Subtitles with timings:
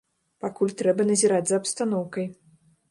[0.45, 2.25] Пакуль трэба назіраць за абстаноўкай.